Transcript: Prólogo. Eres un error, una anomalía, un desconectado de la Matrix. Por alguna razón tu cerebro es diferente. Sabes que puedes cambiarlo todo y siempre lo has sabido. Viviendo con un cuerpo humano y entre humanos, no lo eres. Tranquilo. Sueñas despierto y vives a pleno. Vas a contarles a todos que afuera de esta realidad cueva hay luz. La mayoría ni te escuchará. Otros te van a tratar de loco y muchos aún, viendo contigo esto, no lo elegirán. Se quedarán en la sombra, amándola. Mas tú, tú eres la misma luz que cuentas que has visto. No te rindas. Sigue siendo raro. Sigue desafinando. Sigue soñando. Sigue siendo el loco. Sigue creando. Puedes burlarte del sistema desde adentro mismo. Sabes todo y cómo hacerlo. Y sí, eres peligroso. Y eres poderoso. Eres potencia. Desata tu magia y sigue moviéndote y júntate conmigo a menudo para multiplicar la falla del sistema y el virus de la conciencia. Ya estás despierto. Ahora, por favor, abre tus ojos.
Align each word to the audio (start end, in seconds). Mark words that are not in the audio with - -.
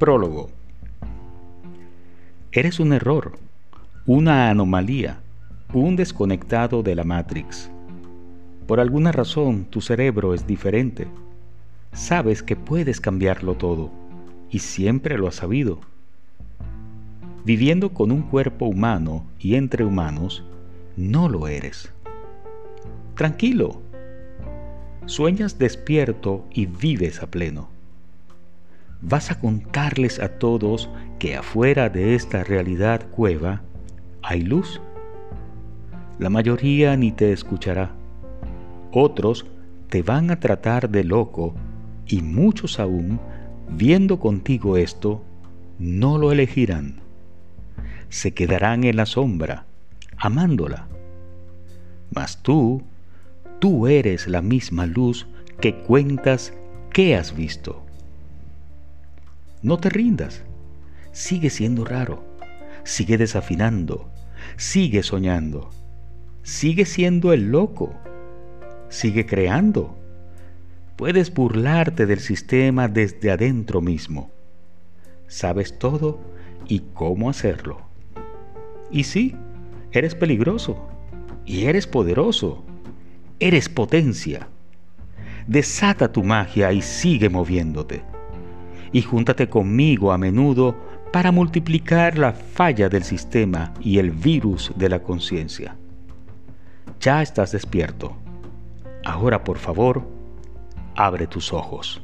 Prólogo. 0.00 0.48
Eres 2.52 2.80
un 2.80 2.94
error, 2.94 3.32
una 4.06 4.48
anomalía, 4.48 5.20
un 5.74 5.94
desconectado 5.94 6.82
de 6.82 6.94
la 6.94 7.04
Matrix. 7.04 7.70
Por 8.66 8.80
alguna 8.80 9.12
razón 9.12 9.66
tu 9.66 9.82
cerebro 9.82 10.32
es 10.32 10.46
diferente. 10.46 11.06
Sabes 11.92 12.42
que 12.42 12.56
puedes 12.56 12.98
cambiarlo 12.98 13.56
todo 13.56 13.90
y 14.48 14.60
siempre 14.60 15.18
lo 15.18 15.28
has 15.28 15.34
sabido. 15.34 15.80
Viviendo 17.44 17.92
con 17.92 18.10
un 18.10 18.22
cuerpo 18.22 18.64
humano 18.64 19.26
y 19.38 19.56
entre 19.56 19.84
humanos, 19.84 20.42
no 20.96 21.28
lo 21.28 21.46
eres. 21.46 21.92
Tranquilo. 23.16 23.82
Sueñas 25.04 25.58
despierto 25.58 26.46
y 26.54 26.64
vives 26.64 27.22
a 27.22 27.26
pleno. 27.26 27.79
Vas 29.02 29.30
a 29.30 29.40
contarles 29.40 30.20
a 30.20 30.28
todos 30.38 30.90
que 31.18 31.36
afuera 31.36 31.88
de 31.88 32.14
esta 32.14 32.44
realidad 32.44 33.08
cueva 33.10 33.62
hay 34.22 34.42
luz. 34.42 34.80
La 36.18 36.28
mayoría 36.28 36.96
ni 36.96 37.10
te 37.10 37.32
escuchará. 37.32 37.92
Otros 38.92 39.46
te 39.88 40.02
van 40.02 40.30
a 40.30 40.38
tratar 40.38 40.90
de 40.90 41.04
loco 41.04 41.54
y 42.06 42.20
muchos 42.20 42.78
aún, 42.78 43.18
viendo 43.70 44.20
contigo 44.20 44.76
esto, 44.76 45.22
no 45.78 46.18
lo 46.18 46.30
elegirán. 46.30 47.00
Se 48.10 48.34
quedarán 48.34 48.84
en 48.84 48.96
la 48.96 49.06
sombra, 49.06 49.64
amándola. 50.18 50.88
Mas 52.14 52.42
tú, 52.42 52.82
tú 53.60 53.86
eres 53.86 54.28
la 54.28 54.42
misma 54.42 54.84
luz 54.86 55.26
que 55.60 55.74
cuentas 55.74 56.52
que 56.92 57.16
has 57.16 57.34
visto. 57.34 57.89
No 59.62 59.78
te 59.78 59.90
rindas. 59.90 60.42
Sigue 61.12 61.50
siendo 61.50 61.84
raro. 61.84 62.24
Sigue 62.82 63.18
desafinando. 63.18 64.10
Sigue 64.56 65.02
soñando. 65.02 65.68
Sigue 66.42 66.86
siendo 66.86 67.34
el 67.34 67.50
loco. 67.50 67.92
Sigue 68.88 69.26
creando. 69.26 69.98
Puedes 70.96 71.32
burlarte 71.32 72.06
del 72.06 72.20
sistema 72.20 72.88
desde 72.88 73.30
adentro 73.30 73.82
mismo. 73.82 74.30
Sabes 75.26 75.78
todo 75.78 76.20
y 76.66 76.80
cómo 76.94 77.28
hacerlo. 77.28 77.82
Y 78.90 79.04
sí, 79.04 79.36
eres 79.92 80.14
peligroso. 80.14 80.88
Y 81.44 81.66
eres 81.66 81.86
poderoso. 81.86 82.64
Eres 83.40 83.68
potencia. 83.68 84.48
Desata 85.46 86.12
tu 86.12 86.22
magia 86.22 86.72
y 86.72 86.80
sigue 86.80 87.28
moviéndote 87.28 88.09
y 88.92 89.02
júntate 89.02 89.48
conmigo 89.48 90.12
a 90.12 90.18
menudo 90.18 90.76
para 91.12 91.32
multiplicar 91.32 92.18
la 92.18 92.32
falla 92.32 92.88
del 92.88 93.02
sistema 93.02 93.74
y 93.80 93.98
el 93.98 94.10
virus 94.10 94.72
de 94.76 94.88
la 94.88 95.02
conciencia. 95.02 95.76
Ya 97.00 97.22
estás 97.22 97.52
despierto. 97.52 98.16
Ahora, 99.04 99.42
por 99.42 99.58
favor, 99.58 100.06
abre 100.94 101.26
tus 101.26 101.52
ojos. 101.52 102.02